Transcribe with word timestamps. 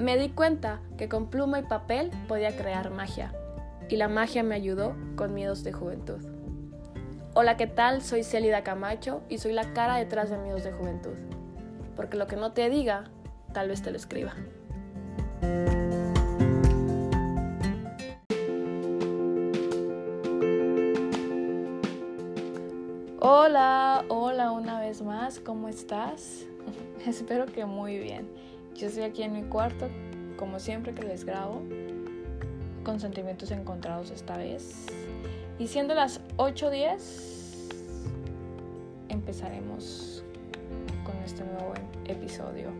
Me 0.00 0.16
di 0.16 0.30
cuenta 0.30 0.80
que 0.96 1.10
con 1.10 1.26
pluma 1.26 1.58
y 1.58 1.62
papel 1.62 2.10
podía 2.26 2.56
crear 2.56 2.88
magia, 2.88 3.34
y 3.90 3.96
la 3.96 4.08
magia 4.08 4.42
me 4.42 4.54
ayudó 4.54 4.96
con 5.14 5.34
miedos 5.34 5.62
de 5.62 5.74
juventud. 5.74 6.24
Hola, 7.34 7.58
¿qué 7.58 7.66
tal? 7.66 8.00
Soy 8.00 8.24
Celida 8.24 8.64
Camacho 8.64 9.20
y 9.28 9.36
soy 9.36 9.52
la 9.52 9.74
cara 9.74 9.96
detrás 9.96 10.30
de 10.30 10.38
miedos 10.38 10.64
de 10.64 10.72
juventud, 10.72 11.12
porque 11.96 12.16
lo 12.16 12.26
que 12.26 12.36
no 12.36 12.52
te 12.52 12.70
diga, 12.70 13.10
tal 13.52 13.68
vez 13.68 13.82
te 13.82 13.90
lo 13.90 13.98
escriba. 13.98 14.32
Hola, 23.20 24.06
hola 24.08 24.50
una 24.50 24.80
vez 24.80 25.02
más, 25.02 25.40
¿cómo 25.40 25.68
estás? 25.68 26.46
Espero 27.06 27.44
que 27.44 27.66
muy 27.66 27.98
bien. 27.98 28.49
Yo 28.76 28.86
estoy 28.86 29.02
aquí 29.02 29.22
en 29.22 29.32
mi 29.32 29.42
cuarto, 29.42 29.88
como 30.36 30.58
siempre 30.58 30.94
que 30.94 31.02
les 31.02 31.24
grabo, 31.24 31.62
con 32.84 32.98
sentimientos 32.98 33.50
encontrados 33.50 34.10
esta 34.10 34.36
vez. 34.36 34.86
Y 35.58 35.66
siendo 35.66 35.94
las 35.94 36.20
8.10, 36.38 37.72
empezaremos 39.08 40.24
con 41.04 41.14
este 41.24 41.44
nuevo 41.44 41.74
episodio. 42.06 42.70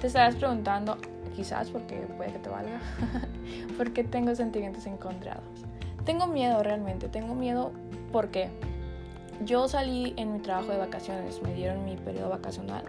Te 0.00 0.06
estarás 0.06 0.36
preguntando, 0.36 0.96
quizás 1.34 1.70
porque 1.70 1.96
puede 2.16 2.32
que 2.32 2.38
te 2.38 2.48
valga, 2.48 2.80
¿por 3.76 3.92
qué 3.92 4.04
tengo 4.04 4.34
sentimientos 4.34 4.86
encontrados? 4.86 5.64
Tengo 6.04 6.28
miedo 6.28 6.62
realmente, 6.62 7.08
tengo 7.08 7.34
miedo 7.34 7.72
porque 8.12 8.48
yo 9.44 9.66
salí 9.66 10.14
en 10.16 10.32
mi 10.32 10.38
trabajo 10.38 10.70
de 10.70 10.78
vacaciones, 10.78 11.42
me 11.42 11.52
dieron 11.52 11.84
mi 11.84 11.96
periodo 11.96 12.30
vacacional 12.30 12.84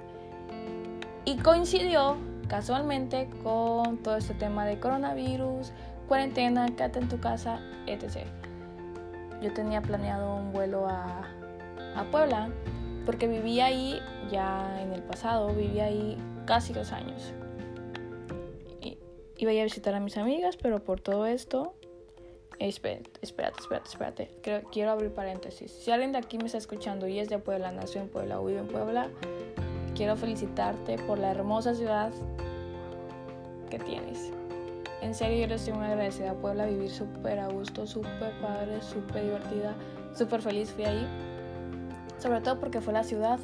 y 1.27 1.35
coincidió 1.35 2.15
casualmente 2.47 3.29
con 3.43 3.97
todo 3.97 4.15
este 4.15 4.33
tema 4.33 4.65
de 4.65 4.79
coronavirus, 4.79 5.73
cuarentena, 6.07 6.67
quédate 6.67 6.99
en 6.99 7.09
tu 7.09 7.19
casa, 7.19 7.59
etc. 7.85 8.25
Yo 9.41 9.51
tenía 9.51 9.81
planeado 9.81 10.37
un 10.37 10.53
vuelo 10.53 10.87
a, 10.87 11.27
a 11.97 12.03
Puebla 12.11 12.49
porque 13.05 13.27
vivía 13.27 13.65
ahí 13.65 13.99
ya 14.31 14.81
en 14.81 14.93
el 14.93 15.03
pasado, 15.03 15.53
vivía 15.53 15.85
ahí 15.85 16.17
casi 16.45 16.71
dos 16.71 16.93
años. 16.93 17.33
Y, 18.81 18.97
iba 19.35 19.51
a 19.51 19.63
visitar 19.65 19.95
a 19.95 19.99
mis 19.99 20.15
amigas, 20.15 20.55
pero 20.55 20.81
por 20.81 21.01
todo 21.01 21.25
esto 21.25 21.73
Espérate, 22.59 23.11
espérate, 23.21 23.59
espérate, 23.59 23.89
espérate. 23.89 24.63
Quiero, 24.71 24.91
abrir 24.91 25.11
paréntesis. 25.11 25.71
Si 25.71 25.91
alguien 25.91 26.11
de 26.11 26.17
aquí 26.17 26.39
me 26.39 26.45
está 26.45 26.57
escuchando 26.57 27.07
y 27.07 27.19
es 27.19 27.29
de 27.29 27.37
Puebla, 27.37 27.71
nació 27.71 28.01
en 28.01 28.09
Puebla 28.09 28.39
o 28.39 28.45
vive 28.45 28.59
en 28.59 28.67
Puebla, 28.67 29.11
quiero 29.97 30.15
felicitarte 30.15 30.99
por 30.99 31.17
la 31.17 31.31
hermosa 31.31 31.73
ciudad 31.73 32.11
que 33.69 33.79
tienes. 33.79 34.31
En 35.01 35.15
serio, 35.15 35.41
yo 35.41 35.47
le 35.47 35.55
estoy 35.55 35.73
muy 35.73 35.85
agradecida 35.85 36.31
a 36.31 36.33
Puebla, 36.35 36.67
vivir 36.67 36.91
súper 36.91 37.39
a 37.39 37.47
gusto, 37.47 37.87
súper 37.87 38.31
padre, 38.39 38.79
súper 38.81 39.23
divertida, 39.23 39.75
súper 40.15 40.41
feliz 40.41 40.71
fui 40.71 40.85
ahí. 40.85 41.07
Sobre 42.19 42.41
todo 42.41 42.59
porque 42.59 42.79
fue 42.79 42.93
la 42.93 43.03
ciudad 43.03 43.39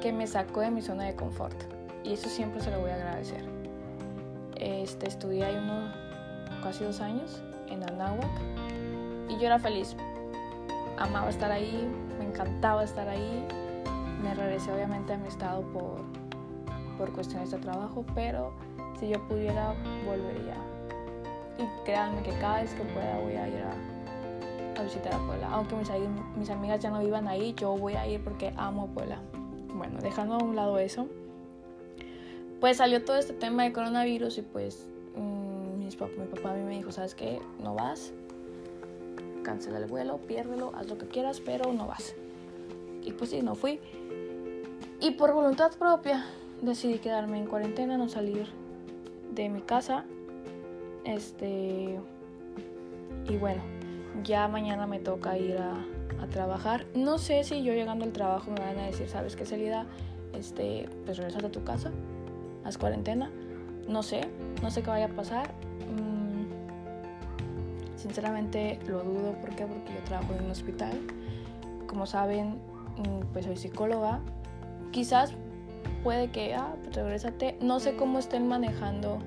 que 0.00 0.12
me 0.12 0.26
sacó 0.26 0.60
de 0.60 0.70
mi 0.70 0.80
zona 0.80 1.04
de 1.04 1.14
confort. 1.14 1.56
Y 2.04 2.14
eso 2.14 2.28
siempre 2.28 2.60
se 2.62 2.70
lo 2.70 2.80
voy 2.80 2.90
a 2.90 2.94
agradecer. 2.94 3.44
Este, 4.56 5.08
estudié 5.08 5.44
ahí 5.44 5.56
unos 5.56 5.94
casi 6.62 6.84
dos 6.84 7.00
años 7.00 7.42
en 7.68 7.82
Anáhuac 7.84 8.30
y 9.28 9.34
yo 9.34 9.46
era 9.46 9.58
feliz. 9.58 9.94
Amaba 10.96 11.28
estar 11.28 11.52
ahí, 11.52 11.86
me 12.18 12.24
encantaba 12.24 12.82
estar 12.82 13.08
ahí. 13.08 13.46
Me 14.22 14.34
regresé 14.34 14.72
obviamente 14.72 15.12
a 15.12 15.18
mi 15.18 15.28
estado 15.28 15.62
por, 15.72 16.00
por 16.98 17.12
cuestiones 17.12 17.50
de 17.50 17.58
trabajo, 17.58 18.04
pero 18.14 18.52
si 18.98 19.08
yo 19.08 19.26
pudiera, 19.28 19.74
volvería. 20.04 20.56
Y 21.58 21.84
créanme 21.84 22.22
que 22.22 22.30
cada 22.40 22.62
vez 22.62 22.72
que 22.74 22.82
pueda 22.82 23.18
voy 23.20 23.34
a 23.34 23.48
ir 23.48 23.62
a, 23.62 24.80
a 24.80 24.84
visitar 24.84 25.14
a 25.14 25.18
Puebla. 25.18 25.48
Aunque 25.50 25.76
mis, 25.76 25.88
mis 26.36 26.50
amigas 26.50 26.80
ya 26.80 26.90
no 26.90 27.00
vivan 27.00 27.28
ahí, 27.28 27.54
yo 27.54 27.76
voy 27.76 27.94
a 27.94 28.06
ir 28.06 28.22
porque 28.22 28.52
amo 28.56 28.88
Puebla. 28.88 29.18
Bueno, 29.74 30.00
dejando 30.00 30.34
a 30.34 30.38
un 30.38 30.56
lado 30.56 30.78
eso, 30.78 31.06
pues 32.60 32.78
salió 32.78 33.04
todo 33.04 33.16
este 33.16 33.32
tema 33.32 33.62
de 33.62 33.72
coronavirus 33.72 34.38
y 34.38 34.42
pues 34.42 34.88
mmm, 35.16 35.78
mi 35.78 36.26
papá 36.34 36.50
a 36.50 36.54
mí 36.54 36.62
me 36.64 36.76
dijo, 36.76 36.90
¿sabes 36.90 37.14
qué? 37.14 37.40
No 37.62 37.74
vas, 37.74 38.12
cancela 39.44 39.78
el 39.78 39.86
vuelo, 39.86 40.18
piérdelo, 40.18 40.72
haz 40.74 40.88
lo 40.88 40.98
que 40.98 41.06
quieras, 41.06 41.40
pero 41.40 41.72
no 41.72 41.86
vas. 41.86 42.14
Y 43.04 43.12
pues 43.12 43.30
sí, 43.30 43.40
no 43.42 43.54
fui. 43.54 43.80
Y 45.00 45.12
por 45.12 45.32
voluntad 45.32 45.72
propia 45.78 46.24
decidí 46.60 46.98
quedarme 46.98 47.38
en 47.38 47.46
cuarentena, 47.46 47.96
no 47.96 48.08
salir 48.08 48.46
de 49.32 49.48
mi 49.48 49.60
casa. 49.60 50.04
Este. 51.04 51.98
Y 53.28 53.36
bueno, 53.36 53.62
ya 54.24 54.48
mañana 54.48 54.86
me 54.86 54.98
toca 54.98 55.38
ir 55.38 55.58
a, 55.58 55.84
trabajar. 56.32 56.84
No 56.94 57.16
sé 57.16 57.44
si 57.44 57.62
yo 57.62 57.72
llegando 57.72 58.04
al 58.04 58.12
trabajo 58.12 58.50
me 58.50 58.60
van 58.60 58.76
a 58.78 58.86
decir, 58.86 59.08
¿sabes 59.08 59.36
qué 59.36 59.46
salida? 59.46 59.86
Este, 60.34 60.88
pues 61.04 61.16
regresas 61.16 61.44
a 61.44 61.48
tu 61.50 61.62
casa, 61.62 61.92
haz 62.64 62.76
cuarentena. 62.76 63.30
No 63.88 64.02
sé, 64.02 64.22
no 64.60 64.70
sé 64.70 64.82
qué 64.82 64.90
vaya 64.90 65.06
a 65.06 65.10
pasar. 65.10 65.54
Sinceramente 67.98 68.78
lo 68.86 69.02
dudo, 69.02 69.32
¿por 69.40 69.50
qué? 69.50 69.66
Porque 69.66 69.92
yo 69.92 70.00
trabajo 70.04 70.32
en 70.32 70.44
un 70.44 70.50
hospital. 70.52 70.92
Como 71.88 72.06
saben, 72.06 72.60
mm, 72.96 73.32
pues 73.32 73.44
soy 73.44 73.56
psicóloga. 73.56 74.20
Quizás 74.90 75.32
puede 76.02 76.30
que, 76.30 76.54
ah, 76.54 76.74
pues 76.82 76.96
regresate. 76.96 77.56
No 77.60 77.80
sé 77.80 77.96
cómo 77.96 78.18
estén 78.18 78.48
manejando 78.48 79.18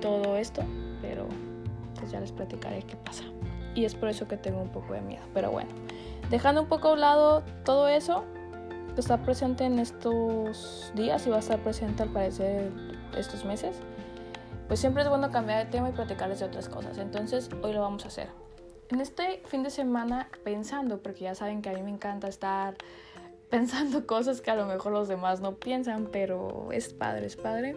todo 0.00 0.36
esto, 0.36 0.62
pero 1.02 1.26
pues 1.96 2.10
ya 2.10 2.20
les 2.20 2.32
platicaré 2.32 2.82
qué 2.82 2.96
pasa. 2.96 3.24
Y 3.74 3.84
es 3.84 3.94
por 3.94 4.08
eso 4.08 4.26
que 4.28 4.36
tengo 4.36 4.60
un 4.60 4.70
poco 4.70 4.94
de 4.94 5.00
miedo. 5.00 5.22
Pero 5.34 5.50
bueno, 5.50 5.70
dejando 6.30 6.62
un 6.62 6.68
poco 6.68 6.88
a 6.88 6.92
un 6.92 7.00
lado 7.00 7.42
todo 7.64 7.88
eso, 7.88 8.24
está 8.96 9.22
presente 9.22 9.64
en 9.64 9.78
estos 9.78 10.92
días 10.94 11.26
y 11.26 11.30
va 11.30 11.36
a 11.36 11.40
estar 11.40 11.60
presente 11.60 12.02
al 12.02 12.08
parecer 12.08 12.72
estos 13.16 13.44
meses 13.44 13.80
pues 14.68 14.80
siempre 14.80 15.02
es 15.02 15.08
bueno 15.08 15.30
cambiar 15.30 15.64
de 15.64 15.72
tema 15.72 15.88
y 15.88 15.92
platicarles 15.92 16.38
de 16.40 16.44
otras 16.44 16.68
cosas. 16.68 16.98
Entonces, 16.98 17.48
hoy 17.62 17.72
lo 17.72 17.80
vamos 17.80 18.04
a 18.04 18.08
hacer. 18.08 18.28
En 18.90 19.00
este 19.00 19.42
fin 19.46 19.62
de 19.62 19.70
semana, 19.70 20.28
pensando, 20.44 21.02
porque 21.02 21.24
ya 21.24 21.34
saben 21.34 21.62
que 21.62 21.70
a 21.70 21.72
mí 21.72 21.82
me 21.82 21.90
encanta 21.90 22.28
estar 22.28 22.76
pensando 23.50 24.06
cosas 24.06 24.40
que 24.40 24.50
a 24.50 24.56
lo 24.56 24.66
mejor 24.66 24.92
los 24.92 25.08
demás 25.08 25.40
no 25.40 25.56
piensan, 25.56 26.08
pero 26.10 26.68
es 26.72 26.92
padre, 26.92 27.26
es 27.26 27.36
padre. 27.36 27.76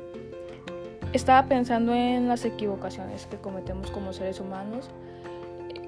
Estaba 1.13 1.47
pensando 1.47 1.93
en 1.93 2.27
las 2.27 2.45
equivocaciones 2.45 3.25
que 3.27 3.37
cometemos 3.37 3.91
como 3.91 4.13
seres 4.13 4.39
humanos, 4.39 4.89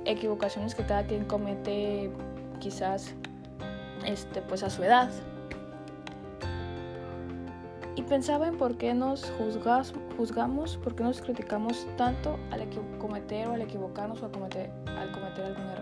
equivocaciones 0.06 0.76
que 0.76 0.86
cada 0.86 1.06
quien 1.06 1.26
comete 1.26 2.12
quizás 2.60 3.14
este, 4.06 4.42
pues 4.42 4.64
a 4.64 4.70
su 4.70 4.84
edad, 4.84 5.10
y 7.96 8.02
pensaba 8.02 8.48
en 8.48 8.58
por 8.58 8.78
qué 8.78 8.94
nos 8.94 9.30
juzgas, 9.38 9.94
juzgamos, 10.18 10.78
por 10.78 10.96
qué 10.96 11.04
nos 11.04 11.22
criticamos 11.22 11.86
tanto 11.96 12.40
al 12.52 12.68
cometer 12.98 13.48
o 13.48 13.54
al 13.54 13.62
equivocarnos 13.62 14.22
o 14.22 14.26
al 14.26 14.32
cometer, 14.32 14.72
al 14.88 15.12
cometer 15.12 15.46
error. 15.46 15.73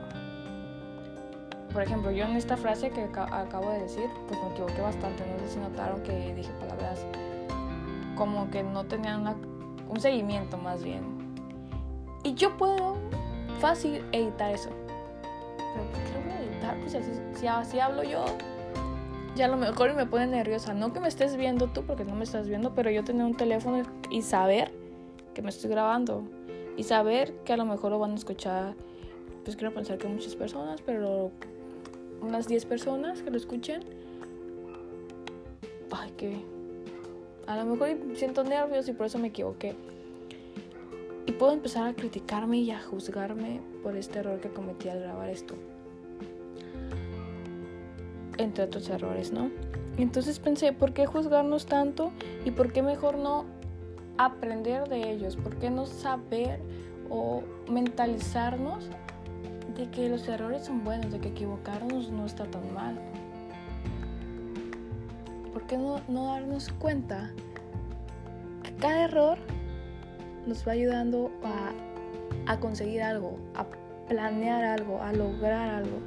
Por 1.74 1.84
ejemplo, 1.84 2.12
yo 2.12 2.26
en 2.26 2.36
esta 2.36 2.58
frase 2.58 2.90
que 2.90 3.04
acabo 3.04 3.72
de 3.72 3.80
decir, 3.80 4.10
pues 4.28 4.40
me 4.42 4.50
equivoqué 4.50 4.82
bastante. 4.82 5.24
No 5.26 5.40
sé 5.40 5.54
si 5.54 5.60
notaron 5.60 6.04
que 6.04 6.34
dije 6.36 6.52
palabras 6.60 7.06
como 8.16 8.52
que 8.52 8.62
no 8.62 8.84
tenían 8.86 9.26
un 9.90 10.00
seguimiento 10.00 10.58
más 10.58 10.84
bien. 10.84 11.02
Y 12.24 12.34
yo 12.34 12.56
puedo 12.58 12.98
fácil 13.60 14.04
editar 14.12 14.54
eso. 14.54 14.70
Pero 15.58 15.86
¿por 15.92 16.04
qué 16.04 16.14
lo 16.14 16.22
voy 16.22 16.48
editar? 16.48 16.78
Pues 16.82 16.96
así, 16.96 17.12
si 17.34 17.48
así 17.48 17.80
hablo 17.80 18.04
yo, 18.04 18.26
ya 19.36 19.46
a 19.46 19.48
lo 19.48 19.58
mejor 19.58 19.94
me 19.96 20.06
pone 20.06 20.28
nerviosa. 20.28 20.74
No 20.74 20.94
que 20.94 21.00
me 21.00 21.08
estés 21.08 21.36
viendo 21.36 21.68
tú, 21.68 21.84
porque 21.84 22.06
no 22.06 22.16
me 22.16 22.24
estás 22.24 22.48
viendo, 22.48 22.76
pero 22.76 22.92
yo 22.92 23.04
tener 23.04 23.26
un 23.26 23.36
teléfono 23.36 23.82
y 24.10 24.22
saber 24.22 24.72
que 25.34 25.42
me 25.42 25.50
estoy 25.50 25.70
grabando. 25.70 26.24
Y 26.78 26.84
saber 26.84 27.34
que 27.44 27.54
a 27.54 27.58
lo 27.58 27.66
mejor 27.66 27.92
lo 27.92 28.00
van 28.00 28.12
a 28.12 28.16
escuchar, 28.16 28.76
pues 29.44 29.56
quiero 29.56 29.74
pensar 29.74 29.98
que 29.98 30.08
muchas 30.08 30.36
personas, 30.36 30.82
pero 30.82 31.32
unas 32.22 32.48
10 32.48 32.66
personas 32.66 33.22
que 33.22 33.32
lo 33.32 33.38
escuchen. 33.38 33.82
Ay, 35.92 36.12
que 36.18 36.38
a 37.48 37.58
lo 37.58 37.66
mejor 37.66 37.90
siento 38.16 38.44
nervios 38.44 38.88
y 38.88 38.94
por 38.94 39.08
eso 39.08 39.18
me 39.18 39.28
equivoqué. 39.28 39.76
Y 41.26 41.32
puedo 41.34 41.52
empezar 41.52 41.88
a 41.88 41.94
criticarme 41.94 42.60
y 42.60 42.72
a 42.72 42.82
juzgarme 42.82 43.62
por 43.84 43.96
este 43.96 44.20
error 44.20 44.40
que 44.40 44.50
cometí 44.50 44.90
al 44.90 45.00
grabar 45.00 45.30
esto 45.30 45.56
entre 48.38 48.64
otros 48.64 48.90
errores, 48.90 49.32
¿no? 49.32 49.50
Entonces 49.98 50.40
pensé, 50.40 50.74
¿por 50.74 50.94
qué 50.94 51.06
juzgarnos 51.06 51.66
tanto 51.66 52.12
y 52.46 52.52
por 52.52 52.72
qué 52.72 52.82
mejor 52.82 53.18
no 53.18 53.46
aprender 54.18 54.88
de 54.88 55.12
ellos? 55.12 55.36
¿Por 55.36 55.58
qué 55.58 55.70
no 55.70 55.86
saber 55.86 56.60
o 57.10 57.44
mentalizarnos 57.70 58.90
de 59.76 59.90
que 59.90 60.10
los 60.10 60.28
errores 60.28 60.66
son 60.66 60.84
buenos, 60.84 61.12
de 61.12 61.20
que 61.20 61.30
equivocarnos 61.30 62.10
no 62.12 62.26
está 62.26 62.46
tan 62.46 62.74
mal? 62.74 63.00
¿Por 65.54 65.64
qué 65.64 65.78
no, 65.78 66.02
no 66.08 66.28
darnos 66.28 66.70
cuenta 66.80 67.32
que 68.64 68.74
cada 68.76 69.04
error 69.04 69.38
nos 70.46 70.68
va 70.68 70.74
ayudando 70.74 71.32
a, 71.44 72.52
a 72.52 72.60
conseguir 72.60 73.04
algo, 73.04 73.38
a 73.56 73.66
planear 74.12 74.64
algo, 74.64 75.02
a 75.02 75.14
lograr 75.14 75.70
algo. 75.70 76.00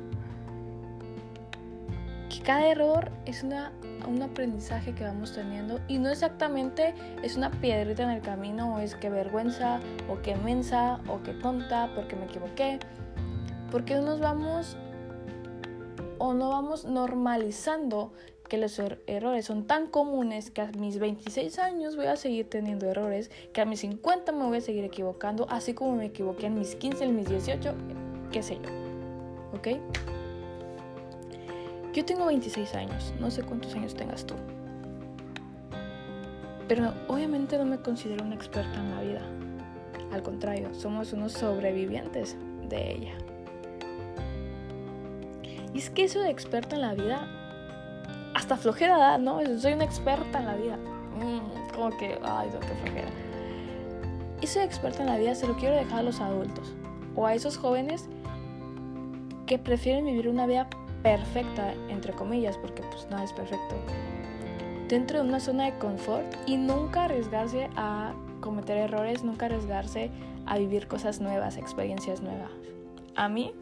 Que 2.28 2.40
cada 2.42 2.68
error 2.68 3.10
es 3.24 3.42
una, 3.42 3.72
un 4.06 4.20
aprendizaje 4.22 4.94
que 4.94 5.04
vamos 5.04 5.32
teniendo 5.32 5.80
y 5.88 5.98
no 5.98 6.10
exactamente 6.10 6.94
es 7.22 7.36
una 7.36 7.50
piedrita 7.50 8.02
en 8.02 8.10
el 8.10 8.20
camino 8.20 8.74
o 8.74 8.78
es 8.78 8.94
que 8.94 9.08
vergüenza 9.08 9.80
o 10.10 10.20
que 10.20 10.36
mensa 10.36 11.00
o 11.08 11.22
que 11.22 11.32
tonta 11.32 11.90
porque 11.94 12.16
me 12.16 12.24
equivoqué. 12.24 12.78
Porque 13.74 13.96
nos 13.96 14.20
vamos 14.20 14.76
o 16.18 16.32
no 16.32 16.50
vamos 16.50 16.84
normalizando 16.84 18.12
que 18.48 18.56
los 18.56 18.78
er-, 18.78 19.02
errores 19.08 19.46
son 19.46 19.66
tan 19.66 19.88
comunes 19.88 20.52
que 20.52 20.60
a 20.60 20.70
mis 20.78 21.00
26 21.00 21.58
años 21.58 21.96
voy 21.96 22.06
a 22.06 22.14
seguir 22.14 22.48
teniendo 22.48 22.86
errores, 22.86 23.32
que 23.52 23.60
a 23.60 23.64
mis 23.64 23.80
50 23.80 24.30
me 24.30 24.44
voy 24.44 24.58
a 24.58 24.60
seguir 24.60 24.84
equivocando, 24.84 25.48
así 25.50 25.74
como 25.74 25.96
me 25.96 26.04
equivoqué 26.04 26.46
en 26.46 26.54
mis 26.54 26.76
15, 26.76 27.02
en 27.02 27.16
mis 27.16 27.28
18, 27.28 27.74
qué 28.30 28.44
sé 28.44 28.60
yo. 28.62 28.70
¿Ok? 29.58 29.80
Yo 31.94 32.04
tengo 32.04 32.26
26 32.26 32.76
años, 32.76 33.12
no 33.18 33.28
sé 33.28 33.42
cuántos 33.42 33.74
años 33.74 33.96
tengas 33.96 34.24
tú. 34.24 34.34
Pero 36.68 36.94
obviamente 37.08 37.58
no 37.58 37.64
me 37.64 37.78
considero 37.78 38.24
una 38.24 38.36
experta 38.36 38.78
en 38.78 38.90
la 38.94 39.02
vida. 39.02 39.22
Al 40.12 40.22
contrario, 40.22 40.72
somos 40.74 41.12
unos 41.12 41.32
sobrevivientes 41.32 42.36
de 42.68 42.92
ella. 42.92 43.33
Y 45.74 45.78
es 45.78 45.90
que 45.90 46.04
eso 46.04 46.20
de 46.20 46.30
experta 46.30 46.76
en 46.76 46.82
la 46.82 46.94
vida 46.94 47.28
hasta 48.34 48.56
flojera 48.56 48.96
da, 48.96 49.18
¿no? 49.18 49.40
Soy 49.58 49.74
una 49.74 49.84
experta 49.84 50.38
en 50.38 50.46
la 50.46 50.54
vida. 50.54 50.76
Mm, 50.76 51.74
como 51.74 51.90
que, 51.96 52.18
ay, 52.22 52.48
no, 52.52 52.60
qué 52.60 52.74
flojera. 52.82 53.08
Y 54.40 54.46
soy 54.46 54.62
experta 54.62 55.02
en 55.02 55.08
la 55.08 55.18
vida, 55.18 55.34
se 55.34 55.46
lo 55.46 55.56
quiero 55.56 55.74
dejar 55.74 56.00
a 56.00 56.02
los 56.02 56.20
adultos 56.20 56.72
o 57.16 57.26
a 57.26 57.34
esos 57.34 57.56
jóvenes 57.56 58.08
que 59.46 59.58
prefieren 59.58 60.06
vivir 60.06 60.28
una 60.28 60.46
vida 60.46 60.68
perfecta, 61.02 61.74
entre 61.88 62.12
comillas, 62.12 62.56
porque 62.58 62.82
pues 62.82 63.06
nada 63.10 63.24
es 63.24 63.32
perfecto, 63.32 63.74
dentro 64.88 65.22
de 65.22 65.28
una 65.28 65.40
zona 65.40 65.64
de 65.66 65.78
confort 65.78 66.26
y 66.46 66.56
nunca 66.56 67.04
arriesgarse 67.04 67.68
a 67.76 68.14
cometer 68.40 68.76
errores, 68.76 69.22
nunca 69.22 69.46
arriesgarse 69.46 70.10
a 70.46 70.58
vivir 70.58 70.88
cosas 70.88 71.20
nuevas, 71.20 71.56
experiencias 71.56 72.20
nuevas. 72.20 72.50
A 73.16 73.28
mí, 73.28 73.52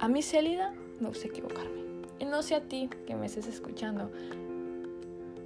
a 0.00 0.08
mí 0.08 0.22
Célida, 0.22 0.72
me 0.98 1.08
gusta 1.08 1.28
equivocarme. 1.28 1.80
Y 2.18 2.24
no 2.24 2.42
sé 2.42 2.54
a 2.54 2.62
ti 2.62 2.88
que 3.06 3.14
me 3.14 3.26
estés 3.26 3.46
escuchando, 3.46 4.10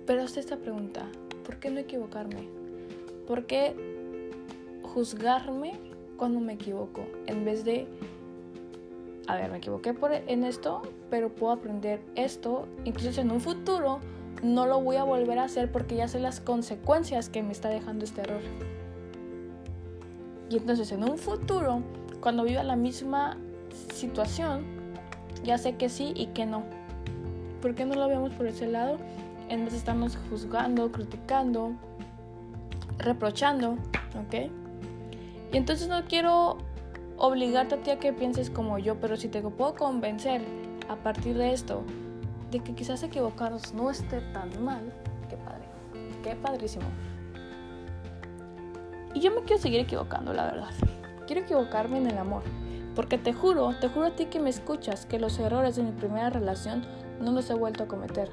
pero 0.07 0.23
hazte 0.23 0.41
esta 0.41 0.57
pregunta, 0.57 1.07
¿por 1.45 1.59
qué 1.59 1.71
no 1.71 1.81
equivocarme? 1.81 2.49
¿Por 3.27 3.47
qué 3.47 3.75
juzgarme 4.83 5.75
cuando 6.17 6.41
me 6.41 6.55
equivoco? 6.55 7.05
En 7.27 7.45
vez 7.45 7.65
de, 7.65 7.87
a 9.27 9.37
ver, 9.37 9.51
me 9.51 9.59
equivoqué 9.59 9.93
por, 9.93 10.13
en 10.13 10.45
esto, 10.45 10.83
pero 11.11 11.31
puedo 11.31 11.53
aprender 11.53 12.01
esto, 12.15 12.69
entonces 12.85 13.19
en 13.19 13.31
un 13.31 13.41
futuro 13.41 14.01
no 14.43 14.67
lo 14.67 14.81
voy 14.81 14.97
a 14.97 15.05
volver 15.05 15.39
a 15.39 15.45
hacer 15.45 15.73
porque 15.73 15.97
ya 15.97 16.07
sé 16.07 16.21
las 16.21 16.41
consecuencias 16.41 17.29
que 17.29 17.43
me 17.43 17.53
está 17.53 17.71
dejando 17.71 18.05
este 18.05 18.21
error. 18.21 18.43
Y 20.51 20.59
entonces 20.59 20.93
en 20.93 21.03
un 21.03 21.19
futuro, 21.19 21.83
cuando 22.21 22.45
viva 22.45 22.63
la 22.63 22.77
misma 22.77 23.39
situación, 23.93 24.65
ya 25.45 25.59
sé 25.59 25.77
que 25.77 25.89
sí 25.89 26.13
y 26.17 26.27
que 26.27 26.47
no. 26.47 26.65
¿Por 27.61 27.75
qué 27.75 27.85
no 27.85 27.95
lo 27.95 28.09
vemos 28.09 28.33
por 28.35 28.47
ese 28.47 28.67
lado? 28.67 28.99
En 29.49 29.65
vez 29.65 29.73
de 29.73 29.79
estamos 29.79 30.19
juzgando, 30.31 30.91
criticando, 30.93 31.73
reprochando, 32.99 33.73
¿ok? 34.19 34.51
Y 35.53 35.57
entonces 35.57 35.89
no 35.89 36.05
quiero 36.05 36.59
obligarte 37.17 37.75
a 37.75 37.93
a 37.95 37.99
que 37.99 38.13
pienses 38.13 38.51
como 38.51 38.79
yo, 38.79 39.01
pero 39.01 39.17
si 39.17 39.29
te 39.29 39.41
puedo 39.43 39.75
convencer 39.75 40.43
a 40.89 40.97
partir 40.97 41.37
de 41.37 41.53
esto, 41.53 41.83
de 42.51 42.61
que 42.61 42.75
quizás 42.75 43.03
equivocarnos 43.03 43.73
no 43.75 43.91
esté 43.91 44.21
tan 44.33 44.65
mal, 44.65 44.93
qué 45.29 45.37
padre, 45.37 45.65
qué 46.23 46.37
padrísimo. 46.37 46.87
Y 49.15 49.21
yo 49.21 49.31
me 49.31 49.43
quiero 49.43 49.63
seguir 49.63 49.81
equivocando, 49.81 50.33
la 50.33 50.47
verdad. 50.47 50.71
Quiero 51.27 51.43
equivocarme 51.43 51.99
en 51.99 52.09
el 52.09 52.19
amor. 52.19 52.43
Porque 52.95 53.19
te 53.19 53.33
juro, 53.33 53.75
te 53.81 53.89
juro 53.89 54.07
a 54.07 54.11
ti 54.17 54.27
que 54.27 54.39
me 54.39 54.51
escuchas, 54.51 55.05
que 55.07 55.19
los 55.19 55.39
errores 55.39 55.77
de 55.77 55.83
mi 55.83 55.93
primera 55.93 56.31
relación 56.31 56.85
no 57.21 57.33
los 57.33 57.51
he 57.51 57.55
vuelto 57.55 57.85
a 57.85 57.89
cometer. 57.89 58.31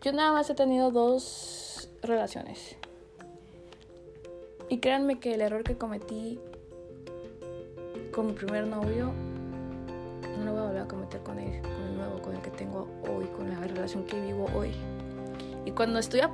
Yo 0.00 0.12
nada 0.12 0.32
más 0.32 0.48
he 0.48 0.54
tenido 0.54 0.90
dos 0.90 1.90
relaciones. 2.02 2.76
Y 4.70 4.78
créanme 4.78 5.18
que 5.18 5.34
el 5.34 5.42
error 5.42 5.64
que 5.64 5.76
cometí 5.76 6.40
con 8.12 8.26
mi 8.26 8.32
primer 8.32 8.66
novio 8.66 9.12
no 10.38 10.44
lo 10.44 10.52
voy 10.52 10.60
a 10.60 10.64
volver 10.64 10.82
a 10.82 10.88
cometer 10.88 11.22
con 11.22 11.38
él, 11.38 11.60
con 11.60 11.72
el 11.72 11.96
nuevo, 11.96 12.22
con 12.22 12.34
el 12.34 12.40
que 12.40 12.50
tengo 12.50 12.88
hoy, 13.14 13.26
con 13.36 13.50
la 13.50 13.60
relación 13.60 14.04
que 14.04 14.18
vivo 14.18 14.46
hoy. 14.56 14.70
Y 15.66 15.72
cuando 15.72 15.98
estoy 15.98 16.20
a 16.20 16.30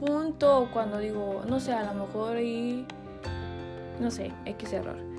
punto, 0.00 0.68
cuando 0.72 0.98
digo, 0.98 1.42
no 1.46 1.60
sé, 1.60 1.72
a 1.72 1.92
lo 1.92 2.06
mejor 2.06 2.40
y 2.40 2.84
no 4.00 4.10
sé, 4.10 4.32
X 4.46 4.72
error 4.72 5.14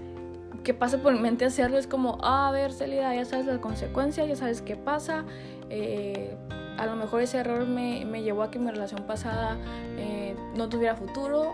que 0.63 0.73
pasa 0.73 0.99
por 0.99 1.13
mi 1.13 1.19
mente 1.19 1.45
hacerlo 1.45 1.77
es 1.77 1.87
como, 1.87 2.17
ah, 2.21 2.47
a 2.47 2.51
ver, 2.51 2.73
Celida, 2.73 3.13
ya 3.15 3.25
sabes 3.25 3.45
la 3.45 3.59
consecuencia, 3.59 4.25
ya 4.25 4.35
sabes 4.35 4.61
qué 4.61 4.75
pasa. 4.75 5.25
Eh, 5.69 6.35
a 6.77 6.85
lo 6.85 6.95
mejor 6.95 7.21
ese 7.21 7.37
error 7.37 7.65
me, 7.65 8.05
me, 8.05 8.23
llevó 8.23 8.43
a 8.43 8.51
que 8.51 8.59
mi 8.59 8.69
relación 8.69 9.03
pasada 9.03 9.57
eh, 9.97 10.35
no 10.55 10.67
tuviera 10.69 10.95
futuro, 10.95 11.53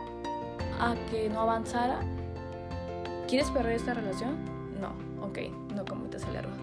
a 0.80 0.95
que 1.09 1.30
no 1.30 1.42
avanzara. 1.42 2.00
¿Quieres 3.27 3.50
perder 3.51 3.74
esta 3.74 3.94
relación? 3.94 4.36
No, 4.80 4.89
ok, 5.25 5.39
no 5.75 5.86
cometas 5.86 6.24
el 6.27 6.36
error. 6.36 6.53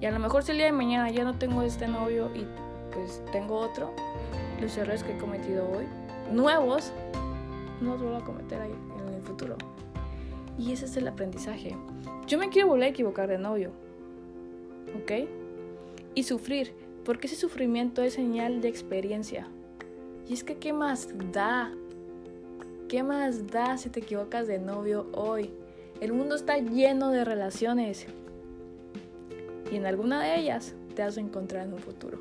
Y 0.00 0.06
a 0.06 0.10
lo 0.10 0.18
mejor 0.18 0.42
si 0.42 0.52
el 0.52 0.58
día 0.58 0.66
de 0.66 0.72
mañana 0.72 1.10
ya 1.10 1.24
no 1.24 1.34
tengo 1.34 1.62
este 1.62 1.88
novio 1.88 2.30
y 2.34 2.46
pues 2.92 3.22
tengo 3.32 3.58
otro, 3.58 3.92
los 4.60 4.76
errores 4.76 5.02
que 5.04 5.12
he 5.12 5.18
cometido 5.18 5.68
hoy, 5.70 5.86
nuevos, 6.32 6.92
no 7.80 7.92
los 7.92 8.02
vuelvo 8.02 8.16
a 8.18 8.24
cometer 8.24 8.60
ahí 8.60 8.74
en 8.98 9.14
el 9.14 9.22
futuro. 9.22 9.56
Y 10.58 10.72
ese 10.72 10.86
es 10.86 10.96
el 10.96 11.06
aprendizaje. 11.06 11.76
Yo 12.26 12.38
me 12.38 12.48
quiero 12.48 12.68
volver 12.68 12.86
a 12.86 12.90
equivocar 12.90 13.28
de 13.28 13.38
novio. 13.38 13.70
¿Ok? 15.00 15.28
Y 16.14 16.24
sufrir, 16.24 16.74
porque 17.04 17.26
ese 17.28 17.36
sufrimiento 17.36 18.02
es 18.02 18.14
señal 18.14 18.60
de 18.60 18.68
experiencia. 18.68 19.46
Y 20.28 20.34
es 20.34 20.44
que, 20.44 20.56
¿qué 20.56 20.72
más 20.72 21.08
da? 21.32 21.72
¿Qué 22.88 23.02
más 23.02 23.46
da 23.46 23.78
si 23.78 23.88
te 23.88 24.00
equivocas 24.00 24.46
de 24.46 24.58
novio 24.58 25.06
hoy? 25.12 25.50
El 26.00 26.12
mundo 26.12 26.34
está 26.34 26.58
lleno 26.58 27.10
de 27.10 27.24
relaciones. 27.24 28.06
Y 29.70 29.76
en 29.76 29.86
alguna 29.86 30.22
de 30.22 30.38
ellas 30.38 30.74
te 30.94 31.02
vas 31.02 31.16
a 31.16 31.20
encontrar 31.20 31.66
en 31.66 31.74
un 31.74 31.78
futuro. 31.78 32.18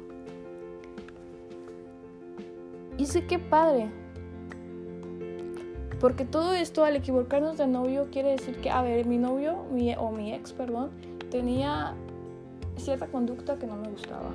Y 2.98 3.06
sé 3.06 3.26
que 3.26 3.40
padre, 3.40 3.90
porque 6.00 6.26
todo 6.26 6.54
esto, 6.54 6.84
al 6.84 6.96
equivocarnos 6.96 7.58
de 7.58 7.68
novio, 7.68 8.08
quiere 8.12 8.32
decir 8.32 8.58
que, 8.58 8.70
a 8.70 8.82
ver, 8.82 9.06
mi 9.06 9.18
novio 9.18 9.56
o 9.98 10.12
mi 10.12 10.34
ex, 10.34 10.54
perdón, 10.54 10.92
tenía 11.32 11.94
cierta 12.78 13.08
conducta 13.08 13.58
que 13.58 13.66
no 13.66 13.76
me 13.76 13.90
gustaba. 13.90 14.32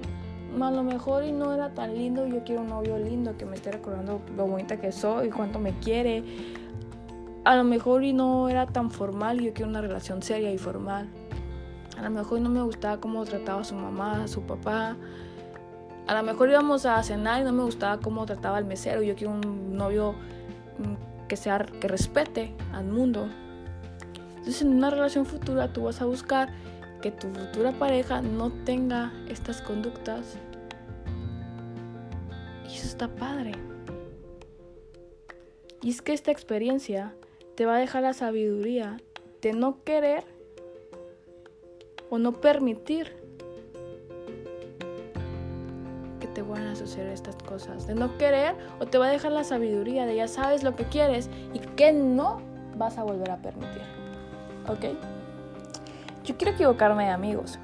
A 0.61 0.71
lo 0.71 0.83
mejor 0.83 1.25
y 1.25 1.33
no 1.33 1.55
era 1.55 1.71
tan 1.71 1.95
lindo, 1.95 2.27
yo 2.27 2.45
quiero 2.45 2.63
un 2.63 2.69
novio 2.69 2.99
lindo 2.99 3.37
que 3.39 3.47
me 3.47 3.57
esté 3.57 3.73
recordando 3.73 4.21
lo 4.37 4.47
bonita 4.47 4.79
que 4.79 4.93
soy, 4.93 5.31
cuánto 5.31 5.59
me 5.59 5.73
quiere. 5.79 6.23
A 7.45 7.57
lo 7.57 7.65
mejor 7.65 8.05
y 8.05 8.13
no 8.13 8.49
era 8.49 8.67
tan 8.67 8.91
formal, 8.91 9.41
yo 9.41 9.53
quiero 9.55 9.71
una 9.71 9.81
relación 9.81 10.23
seria 10.23 10.53
y 10.53 10.59
formal. 10.59 11.09
A 11.97 12.03
lo 12.03 12.11
mejor 12.11 12.41
no 12.41 12.49
me 12.49 12.63
gustaba 12.63 13.01
cómo 13.01 13.25
trataba 13.25 13.63
a 13.63 13.65
su 13.65 13.75
mamá, 13.75 14.25
a 14.25 14.29
su 14.29 14.43
papá. 14.43 14.97
A 16.07 16.15
lo 16.15 16.23
mejor 16.23 16.51
íbamos 16.51 16.85
a 16.85 17.03
cenar 17.03 17.41
y 17.41 17.45
no 17.45 17.53
me 17.53 17.63
gustaba 17.63 17.99
cómo 17.99 18.27
trataba 18.27 18.59
al 18.59 18.65
mesero, 18.65 19.03
yo 19.03 19.15
quiero 19.15 19.33
un 19.33 19.77
novio 19.77 20.13
mm, 20.79 21.12
que, 21.33 21.37
sea, 21.37 21.61
que 21.61 21.89
respete 21.89 22.53
al 22.75 22.85
mundo. 22.85 23.27
Entonces 24.37 24.61
en 24.61 24.69
una 24.75 24.91
relación 24.91 25.25
futura 25.25 25.73
tú 25.73 25.85
vas 25.85 26.03
a 26.03 26.05
buscar 26.05 26.53
que 27.01 27.11
tu 27.11 27.27
futura 27.29 27.73
pareja 27.73 28.21
no 28.21 28.53
tenga 28.67 29.11
estas 29.31 29.63
conductas. 29.63 30.37
Y 32.69 32.75
eso 32.77 32.87
está 32.87 33.09
padre. 33.09 33.53
Y 35.81 35.89
es 35.89 36.03
que 36.03 36.13
esta 36.13 36.31
experiencia 36.31 37.15
te 37.55 37.65
va 37.65 37.77
a 37.77 37.79
dejar 37.79 38.03
la 38.03 38.13
sabiduría 38.13 38.99
de 39.41 39.55
no 39.55 39.83
querer 39.85 40.25
o 42.11 42.19
no 42.19 42.43
permitir 42.43 43.17
suceder 46.93 47.13
estas 47.13 47.37
cosas. 47.37 47.87
De 47.87 47.95
no 47.95 48.17
querer 48.19 48.55
o 48.79 48.87
te 48.87 48.99
va 48.99 49.07
a 49.07 49.11
dejar 49.11 49.33
la 49.33 49.45
sabiduría 49.45 50.07
de 50.07 50.17
ya 50.17 50.29
sabes 50.29 50.63
lo 50.63 50.77
que 50.77 50.85
quieres 50.85 51.31
y 51.55 51.59
que 51.59 51.93
no 51.93 52.41
vas 52.77 52.99
a 52.99 53.03
volver 53.03 53.31
a 53.31 53.39
permitir. 53.39 53.83
¿Ok? 54.69 54.97
Yo 56.25 56.37
quiero 56.37 56.53
equivocarme 56.53 57.05
de 57.05 57.11
amigos. 57.11 57.59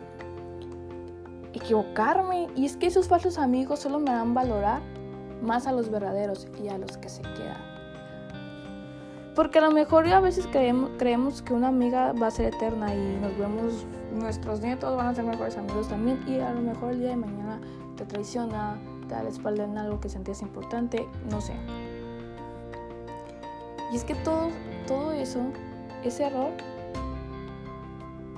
equivocarme. 1.53 2.49
Y 2.55 2.67
es 2.67 2.77
que 2.77 2.87
esos 2.87 3.09
falsos 3.09 3.39
amigos 3.39 3.81
solo 3.81 3.99
me 3.99 4.11
dan 4.11 4.33
valorar 4.35 4.81
más 5.43 5.67
a 5.67 5.73
los 5.73 5.91
verdaderos 5.91 6.49
y 6.63 6.69
a 6.69 6.79
los 6.79 6.97
que 6.97 7.09
se 7.09 7.23
quedan. 7.23 7.69
Porque 9.35 9.59
a 9.59 9.63
lo 9.63 9.71
mejor 9.71 10.07
a 10.09 10.21
veces 10.21 10.49
creemos, 10.51 10.91
creemos 10.99 11.43
que 11.43 11.55
una 11.55 11.69
amiga 11.69 12.13
va 12.13 12.27
a 12.27 12.31
ser 12.31 12.55
eterna 12.55 12.93
y 12.95 13.19
nos 13.21 13.37
vemos, 13.39 13.87
nuestros 14.13 14.61
nietos 14.61 14.97
van 14.97 15.07
a 15.07 15.15
ser 15.15 15.25
mejores 15.25 15.57
amigos 15.57 15.89
también 15.89 16.21
y 16.27 16.41
a 16.41 16.53
lo 16.53 16.61
mejor 16.61 16.91
el 16.93 17.01
día 17.01 17.11
de 17.11 17.17
mañana 17.17 17.61
te 17.97 18.05
traiciona, 18.05 18.77
te 19.09 19.15
da 19.15 19.23
la 19.23 19.31
espalda 19.31 19.65
en 19.65 19.79
algo 19.79 20.01
que 20.01 20.09
sentías 20.09 20.43
importante, 20.43 21.09
no 21.31 21.41
sé. 21.41 21.55
Y 23.93 23.97
es 23.97 24.05
que 24.05 24.15
todo, 24.15 24.51
todo 24.87 25.13
eso, 25.13 25.41
ese 26.05 26.25
error, 26.25 26.53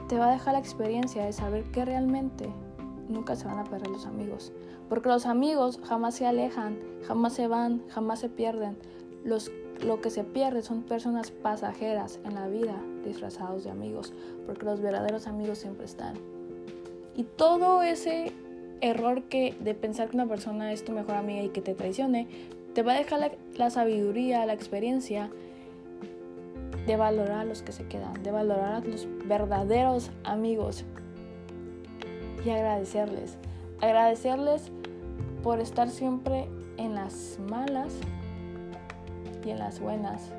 te 0.08 0.16
va 0.16 0.28
a 0.28 0.32
dejar 0.32 0.54
la 0.54 0.60
experiencia 0.60 1.24
de 1.24 1.32
saber 1.32 1.64
que 1.70 1.84
realmente 1.84 2.48
nunca 3.08 3.36
se 3.36 3.46
van 3.46 3.58
a 3.58 3.64
perder 3.64 3.88
los 3.88 4.06
amigos. 4.06 4.52
Porque 4.88 5.08
los 5.08 5.26
amigos 5.26 5.80
jamás 5.84 6.14
se 6.14 6.26
alejan, 6.26 6.78
jamás 7.06 7.34
se 7.34 7.46
van, 7.46 7.86
jamás 7.88 8.20
se 8.20 8.28
pierden. 8.28 8.76
Los, 9.24 9.50
lo 9.84 10.00
que 10.00 10.10
se 10.10 10.24
pierde 10.24 10.62
son 10.62 10.82
personas 10.82 11.30
pasajeras 11.30 12.18
en 12.24 12.34
la 12.34 12.48
vida 12.48 12.74
disfrazados 13.04 13.64
de 13.64 13.70
amigos. 13.70 14.12
Porque 14.46 14.64
los 14.64 14.80
verdaderos 14.80 15.26
amigos 15.26 15.58
siempre 15.58 15.84
están. 15.84 16.14
Y 17.14 17.24
todo 17.24 17.82
ese 17.82 18.32
error 18.80 19.22
que 19.24 19.54
de 19.60 19.74
pensar 19.74 20.08
que 20.08 20.16
una 20.16 20.26
persona 20.26 20.72
es 20.72 20.84
tu 20.84 20.92
mejor 20.92 21.14
amiga 21.14 21.42
y 21.42 21.48
que 21.48 21.60
te 21.60 21.74
traicione, 21.74 22.26
te 22.74 22.82
va 22.82 22.92
a 22.92 22.96
dejar 22.96 23.20
la, 23.20 23.30
la 23.56 23.70
sabiduría, 23.70 24.46
la 24.46 24.52
experiencia 24.52 25.30
de 26.86 26.96
valorar 26.96 27.40
a 27.40 27.44
los 27.44 27.62
que 27.62 27.72
se 27.72 27.86
quedan, 27.86 28.22
de 28.22 28.30
valorar 28.30 28.74
a 28.74 28.80
los 28.80 29.06
verdaderos 29.26 30.10
amigos 30.24 30.84
y 32.44 32.50
agradecerles. 32.50 33.36
Agradecerles 33.80 34.70
por 35.42 35.60
estar 35.60 35.88
siempre 35.88 36.46
en 36.76 36.94
las 36.94 37.38
malas 37.48 37.94
y 39.44 39.50
en 39.50 39.58
las 39.58 39.80
buenas. 39.80 40.32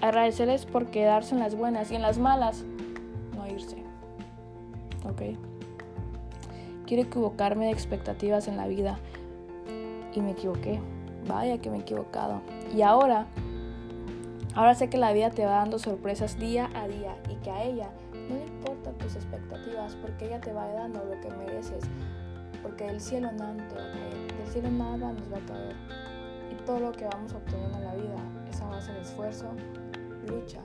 Agradecerles 0.00 0.66
por 0.66 0.86
quedarse 0.86 1.34
en 1.34 1.40
las 1.40 1.54
buenas 1.54 1.90
y 1.90 1.96
en 1.96 2.02
las 2.02 2.18
malas 2.18 2.64
no 3.36 3.46
irse. 3.46 3.76
¿Ok? 5.04 5.51
Quiero 6.92 7.08
equivocarme 7.08 7.64
de 7.64 7.72
expectativas 7.72 8.48
en 8.48 8.58
la 8.58 8.66
vida 8.66 8.98
y 10.12 10.20
me 10.20 10.32
equivoqué. 10.32 10.78
Vaya 11.26 11.56
que 11.56 11.70
me 11.70 11.78
he 11.78 11.80
equivocado. 11.80 12.42
Y 12.76 12.82
ahora, 12.82 13.28
ahora 14.54 14.74
sé 14.74 14.90
que 14.90 14.98
la 14.98 15.14
vida 15.14 15.30
te 15.30 15.46
va 15.46 15.52
dando 15.52 15.78
sorpresas 15.78 16.38
día 16.38 16.68
a 16.74 16.86
día 16.86 17.16
y 17.30 17.36
que 17.36 17.50
a 17.50 17.64
ella 17.64 17.90
no 18.12 18.36
le 18.36 18.44
importan 18.44 18.98
tus 18.98 19.16
expectativas 19.16 19.96
porque 20.02 20.26
ella 20.26 20.42
te 20.42 20.52
va 20.52 20.66
dando 20.66 21.02
lo 21.02 21.18
que 21.18 21.30
mereces. 21.30 21.82
Porque 22.60 22.84
del 22.84 23.00
cielo 23.00 23.32
nada 23.32 23.56
te 23.68 23.74
va 23.74 23.84
a 23.84 23.92
caer, 23.92 24.36
del 24.36 24.48
cielo 24.48 24.70
nada 24.72 25.12
nos 25.14 25.32
va 25.32 25.38
a 25.38 25.46
caer. 25.46 25.76
Y 26.50 26.62
todo 26.66 26.78
lo 26.78 26.92
que 26.92 27.06
vamos 27.06 27.32
obteniendo 27.32 27.78
en 27.78 27.84
la 27.84 27.94
vida 27.94 28.18
es 28.50 28.60
a 28.60 28.66
base 28.66 28.92
de 28.92 29.00
esfuerzo, 29.00 29.46
lucha. 30.28 30.60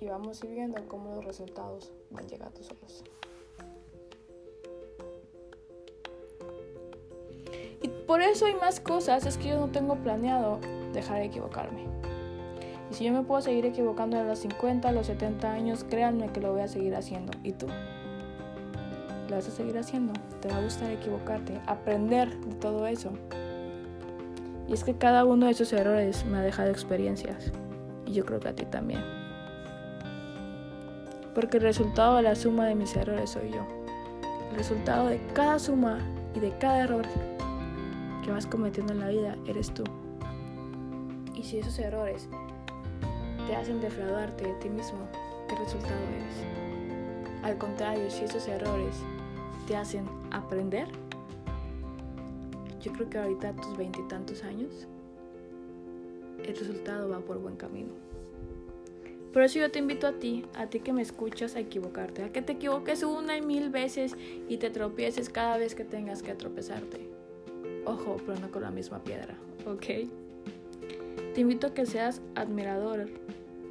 Y 0.00 0.06
vamos 0.06 0.42
a 0.42 0.46
ir 0.46 0.52
viendo 0.54 0.82
cómo 0.88 1.14
los 1.14 1.24
resultados 1.24 1.92
van 2.10 2.26
llegando 2.26 2.60
solos. 2.60 3.04
Por 8.08 8.22
eso 8.22 8.46
hay 8.46 8.54
más 8.54 8.80
cosas, 8.80 9.26
es 9.26 9.36
que 9.36 9.50
yo 9.50 9.60
no 9.60 9.68
tengo 9.68 9.94
planeado 9.96 10.58
dejar 10.94 11.18
de 11.18 11.26
equivocarme. 11.26 11.82
Y 12.90 12.94
si 12.94 13.04
yo 13.04 13.12
me 13.12 13.22
puedo 13.22 13.42
seguir 13.42 13.66
equivocando 13.66 14.18
a 14.18 14.24
los 14.24 14.38
50, 14.38 14.88
a 14.88 14.92
los 14.92 15.08
70 15.08 15.52
años, 15.52 15.84
créanme 15.84 16.28
que 16.32 16.40
lo 16.40 16.52
voy 16.52 16.62
a 16.62 16.68
seguir 16.68 16.96
haciendo. 16.96 17.32
¿Y 17.44 17.52
tú? 17.52 17.66
¿Lo 19.28 19.36
vas 19.36 19.46
a 19.46 19.50
seguir 19.50 19.76
haciendo? 19.76 20.14
¿Te 20.40 20.48
va 20.48 20.56
a 20.56 20.62
gustar 20.62 20.90
equivocarte? 20.90 21.60
Aprender 21.66 22.34
de 22.34 22.54
todo 22.54 22.86
eso. 22.86 23.10
Y 24.66 24.72
es 24.72 24.84
que 24.84 24.96
cada 24.96 25.26
uno 25.26 25.44
de 25.44 25.52
esos 25.52 25.70
errores 25.74 26.24
me 26.24 26.38
ha 26.38 26.40
dejado 26.40 26.70
experiencias. 26.70 27.52
Y 28.06 28.14
yo 28.14 28.24
creo 28.24 28.40
que 28.40 28.48
a 28.48 28.54
ti 28.54 28.64
también. 28.64 29.04
Porque 31.34 31.58
el 31.58 31.62
resultado 31.62 32.16
de 32.16 32.22
la 32.22 32.34
suma 32.34 32.64
de 32.64 32.74
mis 32.74 32.96
errores 32.96 33.28
soy 33.28 33.50
yo. 33.50 33.66
El 34.50 34.56
resultado 34.56 35.08
de 35.08 35.20
cada 35.34 35.58
suma 35.58 35.98
y 36.34 36.40
de 36.40 36.56
cada 36.56 36.84
error 36.84 37.04
que 38.28 38.32
vas 38.32 38.46
cometiendo 38.46 38.92
en 38.92 39.00
la 39.00 39.08
vida 39.08 39.38
eres 39.46 39.72
tú. 39.72 39.84
Y 41.34 41.42
si 41.42 41.60
esos 41.60 41.78
errores 41.78 42.28
te 43.46 43.56
hacen 43.56 43.80
defraudarte 43.80 44.46
de 44.46 44.52
ti 44.56 44.68
mismo, 44.68 44.98
¿qué 45.48 45.56
resultado 45.56 45.98
eres? 46.14 47.42
Al 47.42 47.56
contrario, 47.56 48.10
si 48.10 48.24
esos 48.24 48.46
errores 48.46 48.96
te 49.66 49.76
hacen 49.76 50.04
aprender, 50.30 50.88
yo 52.82 52.92
creo 52.92 53.08
que 53.08 53.16
ahorita 53.16 53.48
a 53.48 53.56
tus 53.56 53.78
veintitantos 53.78 54.44
años, 54.44 54.86
el 56.44 56.54
resultado 56.54 57.08
va 57.08 57.20
por 57.20 57.38
buen 57.38 57.56
camino. 57.56 57.94
Por 59.32 59.40
eso 59.40 59.58
yo 59.58 59.70
te 59.70 59.78
invito 59.78 60.06
a 60.06 60.12
ti, 60.12 60.44
a 60.54 60.66
ti 60.66 60.80
que 60.80 60.92
me 60.92 61.00
escuchas, 61.00 61.56
a 61.56 61.60
equivocarte, 61.60 62.24
a 62.24 62.30
que 62.30 62.42
te 62.42 62.52
equivoques 62.52 63.02
una 63.04 63.38
y 63.38 63.40
mil 63.40 63.70
veces 63.70 64.14
y 64.50 64.58
te 64.58 64.68
tropieces 64.68 65.30
cada 65.30 65.56
vez 65.56 65.74
que 65.74 65.84
tengas 65.84 66.22
que 66.22 66.34
tropezarte. 66.34 67.17
Ojo, 67.88 68.18
pero 68.26 68.38
no 68.38 68.50
con 68.50 68.60
la 68.60 68.70
misma 68.70 68.98
piedra, 69.02 69.34
¿ok? 69.66 70.10
Te 71.32 71.40
invito 71.40 71.68
a 71.68 71.72
que 71.72 71.86
seas 71.86 72.20
admirador 72.34 73.08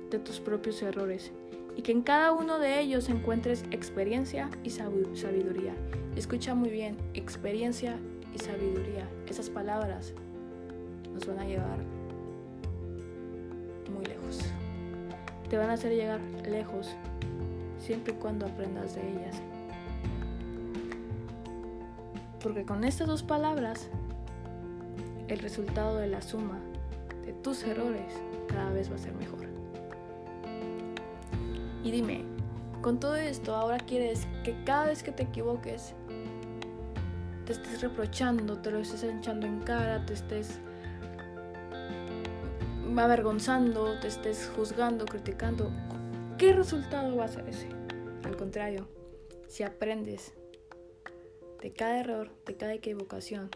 de 0.09 0.17
tus 0.17 0.39
propios 0.39 0.81
errores 0.81 1.31
y 1.75 1.83
que 1.83 1.91
en 1.91 2.01
cada 2.01 2.31
uno 2.31 2.57
de 2.57 2.79
ellos 2.79 3.09
encuentres 3.09 3.63
experiencia 3.69 4.49
y 4.63 4.71
sabiduría. 4.71 5.75
Escucha 6.15 6.55
muy 6.55 6.71
bien, 6.71 6.97
experiencia 7.13 7.99
y 8.33 8.39
sabiduría. 8.39 9.07
Esas 9.27 9.51
palabras 9.51 10.15
nos 11.13 11.27
van 11.27 11.37
a 11.37 11.45
llevar 11.45 11.77
muy 13.93 14.03
lejos. 14.03 14.39
Te 15.47 15.57
van 15.57 15.69
a 15.69 15.73
hacer 15.73 15.91
llegar 15.91 16.21
lejos 16.43 16.95
siempre 17.77 18.15
y 18.15 18.17
cuando 18.17 18.47
aprendas 18.47 18.95
de 18.95 19.01
ellas. 19.11 19.43
Porque 22.41 22.65
con 22.65 22.83
estas 22.83 23.07
dos 23.07 23.21
palabras, 23.21 23.89
el 25.27 25.39
resultado 25.39 25.97
de 25.97 26.07
la 26.07 26.21
suma 26.21 26.59
de 27.25 27.33
tus 27.33 27.63
errores 27.63 28.13
cada 28.47 28.71
vez 28.71 28.89
va 28.89 28.95
a 28.95 28.99
ser 28.99 29.13
mejor. 29.13 29.47
Y 31.83 31.91
dime, 31.91 32.23
con 32.81 32.99
todo 32.99 33.15
esto 33.15 33.55
ahora 33.55 33.77
quieres 33.77 34.27
que 34.43 34.55
cada 34.63 34.87
vez 34.87 35.03
que 35.03 35.11
te 35.11 35.23
equivoques 35.23 35.93
te 37.45 37.53
estés 37.53 37.81
reprochando, 37.81 38.57
te 38.57 38.71
lo 38.71 38.79
estés 38.79 39.03
echando 39.03 39.47
en 39.47 39.61
cara, 39.61 40.05
te 40.05 40.13
estés 40.13 40.59
avergonzando, 42.97 43.99
te 43.99 44.07
estés 44.07 44.51
juzgando, 44.55 45.05
criticando. 45.05 45.71
¿Qué 46.37 46.51
resultado 46.51 47.15
va 47.15 47.25
a 47.25 47.29
ser 47.29 47.47
ese? 47.47 47.69
Al 48.23 48.35
contrario, 48.35 48.87
si 49.47 49.63
aprendes 49.63 50.33
de 51.61 51.71
cada 51.71 51.99
error, 51.99 52.31
de 52.45 52.55
cada 52.57 52.73
equivocación 52.73 53.49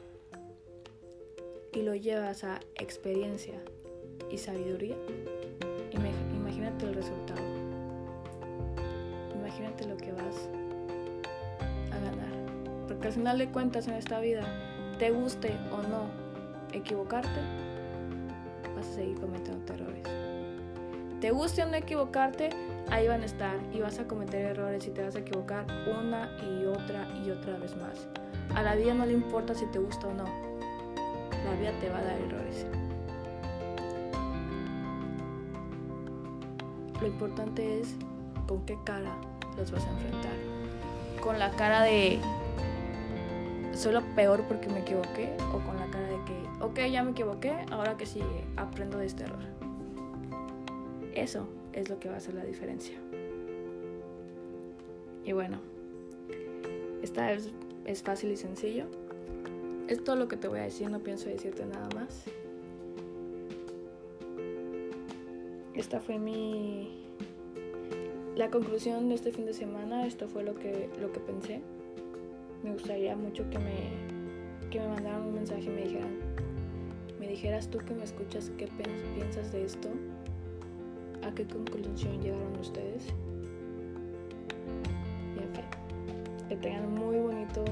y 1.74 1.82
lo 1.82 1.96
llevas 1.96 2.44
a 2.44 2.60
experiencia 2.76 3.62
y 4.30 4.38
sabiduría, 4.38 4.98
imagínate 6.34 6.86
el 6.86 6.94
resultado 6.94 7.62
imagínate 9.52 9.86
lo 9.86 9.98
que 9.98 10.12
vas 10.14 10.50
a 11.92 12.00
ganar. 12.00 12.88
Porque 12.88 13.08
al 13.08 13.14
final 13.14 13.38
de 13.38 13.50
cuentas 13.50 13.88
en 13.88 13.96
esta 13.96 14.20
vida, 14.20 14.44
te 14.98 15.12
guste 15.12 15.58
o 15.72 15.82
no 15.88 16.10
equivocarte, 16.72 17.40
vas 18.76 18.88
a 18.88 18.94
seguir 18.94 19.20
cometiendo 19.20 19.74
errores. 19.74 20.04
Te 21.20 21.32
guste 21.32 21.64
o 21.64 21.66
no 21.68 21.76
equivocarte, 21.76 22.50
ahí 22.90 23.08
van 23.08 23.22
a 23.22 23.26
estar 23.26 23.56
y 23.74 23.80
vas 23.80 24.00
a 24.00 24.08
cometer 24.08 24.46
errores 24.46 24.88
y 24.88 24.92
te 24.92 25.04
vas 25.04 25.16
a 25.16 25.20
equivocar 25.20 25.66
una 25.88 26.36
y 26.42 26.66
otra 26.66 27.08
y 27.24 27.30
otra 27.30 27.58
vez 27.58 27.76
más. 27.76 28.08
A 28.56 28.64
la 28.64 28.76
vida 28.76 28.94
no 28.94 29.06
le 29.06 29.14
importa 29.14 29.54
si 29.54 29.66
te 29.68 29.80
gusta 29.80 30.08
o 30.08 30.14
no. 30.14 30.51
La 31.46 31.56
vida 31.60 31.72
te 31.80 31.90
va 31.90 31.98
a 31.98 32.04
dar 32.04 32.20
errores. 32.20 32.66
Lo 37.00 37.08
importante 37.08 37.80
es 37.80 37.96
con 38.48 38.66
qué 38.66 38.78
cara 38.84 39.16
los 39.58 39.72
vas 39.72 39.86
a 39.86 39.90
enfrentar. 39.90 40.34
Con 41.22 41.40
la 41.40 41.52
cara 41.52 41.84
de 41.84 42.20
soy 43.74 43.94
lo 43.94 44.02
peor 44.16 44.44
porque 44.48 44.70
me 44.70 44.82
equivoqué 44.82 45.36
o 45.54 45.60
con 45.60 45.78
la 45.78 45.90
cara 45.90 46.08
de 46.08 46.18
que, 46.26 46.64
ok, 46.64 46.92
ya 46.92 47.04
me 47.04 47.12
equivoqué, 47.12 47.56
ahora 47.72 47.98
que 47.98 48.06
sigue, 48.06 48.46
aprendo 48.56 48.98
de 48.98 49.08
este 49.08 49.24
error. 49.24 49.44
Eso 51.16 51.48
es 51.74 51.90
lo 51.90 52.00
que 52.00 52.10
va 52.10 52.16
a 52.16 52.18
hacer 52.18 52.36
la 52.36 52.44
diferencia. 52.44 52.98
Y 55.24 55.32
bueno, 55.32 55.60
esta 57.02 57.32
es, 57.32 57.52
es 57.86 58.04
fácil 58.04 58.32
y 58.32 58.38
sencillo. 58.38 58.86
Es 59.92 60.02
todo 60.06 60.16
lo 60.16 60.30
que 60.30 60.38
te 60.38 60.48
voy 60.48 60.60
a 60.60 60.62
decir, 60.62 60.90
no 60.90 61.00
pienso 61.00 61.28
decirte 61.28 61.66
nada 61.66 61.90
más. 61.94 62.24
Esta 65.74 66.00
fue 66.00 66.18
mi 66.18 67.10
la 68.38 68.50
conclusión 68.50 69.10
de 69.10 69.16
este 69.16 69.34
fin 69.34 69.46
de 69.46 69.54
semana, 69.54 70.08
esto 70.08 70.30
fue 70.30 70.44
lo 70.44 70.56
que, 70.56 70.90
lo 71.02 71.12
que 71.12 71.20
pensé. 71.20 71.62
Me 72.64 72.72
gustaría 72.72 73.18
mucho 73.18 73.44
que 73.50 73.60
me, 73.60 74.70
que 74.70 74.80
me 74.80 74.88
mandaran 74.88 75.24
un 75.24 75.34
mensaje 75.34 75.64
y 75.64 75.70
me 75.70 75.82
dijeran, 75.82 76.20
me 77.20 77.28
dijeras 77.28 77.68
tú 77.68 77.80
que 77.80 77.94
me 77.94 78.06
escuchas, 78.06 78.50
¿qué 78.58 78.70
piensas 79.18 79.52
de 79.52 79.66
esto? 79.66 79.90
¿A 81.22 81.36
qué 81.36 81.46
conclusión 81.46 82.22
llegaron 82.22 82.58
ustedes? 82.62 83.08
Y 85.36 85.40
en 85.44 85.54
fin, 85.54 85.66
que 86.48 86.56
tengan 86.56 86.94
muy 86.94 87.18
bonito 87.18 87.66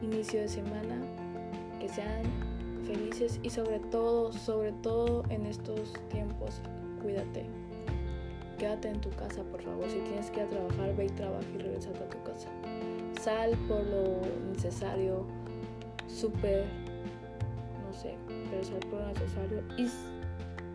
inicio 0.00 0.42
de 0.42 0.48
semana, 0.48 1.25
sean 1.88 2.22
felices 2.86 3.40
y 3.42 3.50
sobre 3.50 3.80
todo, 3.80 4.32
sobre 4.32 4.72
todo 4.72 5.24
en 5.30 5.46
estos 5.46 5.92
tiempos, 6.08 6.60
cuídate. 7.02 7.46
Quédate 8.58 8.88
en 8.88 9.00
tu 9.00 9.10
casa, 9.10 9.42
por 9.42 9.60
favor. 9.62 9.88
Si 9.88 9.98
tienes 10.00 10.30
que 10.30 10.40
ir 10.40 10.46
a 10.46 10.48
trabajar, 10.48 10.96
ve 10.96 11.06
y 11.06 11.10
trabaja 11.10 11.44
y 11.54 11.58
regresa 11.58 11.90
a 11.90 11.92
tu 11.92 12.22
casa. 12.22 12.48
Sal 13.20 13.50
por 13.68 13.84
lo 13.84 14.20
necesario, 14.50 15.26
súper, 16.08 16.64
no 17.86 17.92
sé, 17.92 18.16
pero 18.50 18.64
sal 18.64 18.78
por 18.90 19.00
lo 19.00 19.08
necesario. 19.08 19.62
Y 19.76 19.88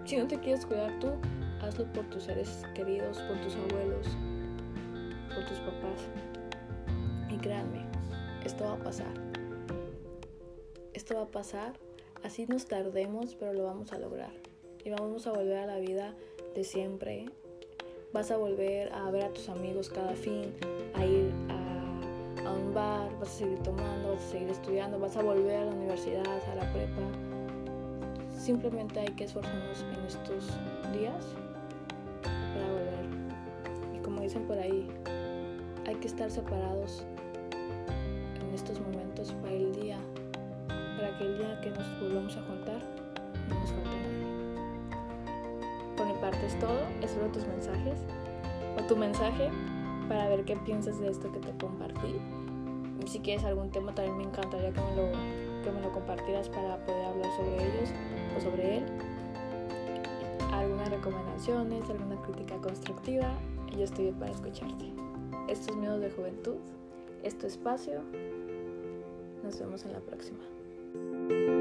si 0.08 0.18
no 0.18 0.28
te 0.28 0.40
quieres 0.40 0.66
cuidar 0.66 0.92
tú, 1.00 1.10
hazlo 1.62 1.86
por 1.94 2.06
tus 2.06 2.24
seres 2.24 2.64
queridos, 2.76 3.20
por 3.22 3.38
tus 3.38 3.56
abuelos, 3.56 4.08
por 5.34 5.46
tus 5.46 5.58
papás. 5.60 6.08
Y 7.30 7.38
créanme, 7.38 7.84
esto 8.46 8.66
va 8.66 8.74
a 8.74 8.78
pasar. 8.78 9.31
Esto 11.12 11.20
va 11.20 11.28
a 11.28 11.32
pasar, 11.32 11.74
así 12.24 12.46
nos 12.46 12.68
tardemos, 12.68 13.36
pero 13.36 13.52
lo 13.52 13.66
vamos 13.66 13.92
a 13.92 14.00
lograr. 14.00 14.32
Y 14.86 14.92
vamos 14.92 15.28
a 15.28 15.34
volver 15.34 15.58
a 15.58 15.66
la 15.66 15.78
vida 15.78 16.16
de 16.56 16.64
siempre. 16.64 17.26
Vas 18.14 18.32
a 18.32 18.38
volver 18.38 18.94
a 18.94 19.12
ver 19.12 19.26
a 19.26 19.34
tus 19.34 19.50
amigos 19.50 19.90
cada 19.90 20.14
fin, 20.14 20.54
a 20.94 21.06
ir 21.06 21.30
a, 21.50 22.48
a 22.48 22.54
un 22.54 22.74
bar, 22.74 23.10
vas 23.20 23.28
a 23.28 23.40
seguir 23.40 23.60
tomando, 23.60 24.14
vas 24.14 24.24
a 24.24 24.30
seguir 24.30 24.52
estudiando, 24.52 25.00
vas 25.00 25.18
a 25.18 25.22
volver 25.22 25.58
a 25.58 25.66
la 25.66 25.72
universidad, 25.74 26.50
a 26.50 26.56
la 26.56 26.72
prepa. 26.72 27.02
Simplemente 28.34 29.02
hay 29.02 29.10
que 29.10 29.26
esforzarnos 29.26 29.82
en 29.82 30.06
estos 30.06 30.48
días 30.94 31.26
para 32.24 32.72
volver. 32.72 33.98
Y 33.98 34.00
como 34.00 34.22
dicen 34.22 34.48
por 34.48 34.58
ahí, 34.58 34.88
hay 35.86 35.96
que 35.96 36.08
estar 36.08 36.32
separados 36.32 37.04
en 37.52 38.56
estos 38.56 38.80
momentos 38.80 39.34
para 39.42 39.52
el 39.52 39.76
día, 39.76 39.98
para 41.12 41.18
que 41.18 41.26
el 41.26 41.38
día 41.38 41.62
que 41.62 41.70
nos 41.72 42.00
volvamos 42.00 42.38
a 42.38 42.42
juntar 42.44 42.82
no 43.50 43.60
nos 43.60 43.72
falte 43.72 43.90
nadie. 43.90 44.26
Por 45.98 46.06
mi 46.08 46.14
parte 46.14 46.46
es 46.46 46.60
todo, 46.60 46.80
espero 47.02 47.28
tus 47.28 47.48
mensajes 47.48 48.00
o 48.78 48.84
tu 48.84 48.96
mensaje 48.96 49.50
para 50.08 50.30
ver 50.30 50.46
qué 50.46 50.56
piensas 50.58 51.00
de 51.00 51.10
esto 51.10 51.32
que 51.32 51.40
te 51.40 51.52
compartí. 51.58 52.16
Si 53.08 53.20
quieres 53.20 53.44
algún 53.46 53.72
tema 53.72 53.94
también 53.94 54.18
me 54.18 54.24
encantaría 54.24 54.72
que 54.72 54.80
me 54.80 54.96
lo, 54.96 55.12
que 55.64 55.72
me 55.72 55.82
lo 55.82 55.92
compartieras 55.92 56.50
para 56.50 56.78
poder 56.86 57.06
hablar 57.06 57.32
sobre 57.36 57.56
ellos 57.56 57.90
o 58.38 58.42
sobre 58.42 58.78
él. 58.78 58.86
Algunas 60.54 60.90
recomendaciones, 60.90 61.90
alguna 61.90 62.22
crítica 62.22 62.56
constructiva, 62.58 63.34
yo 63.76 63.84
estoy 63.84 64.12
para 64.12 64.32
escucharte. 64.32 64.92
Estos 65.48 65.76
miedos 65.76 66.00
de 66.00 66.12
juventud, 66.12 66.58
este 67.24 67.48
espacio. 67.48 68.02
Nos 69.44 69.60
vemos 69.60 69.84
en 69.86 69.94
la 69.94 70.00
próxima. 70.00 70.61
thank 71.32 71.48
you 71.48 71.61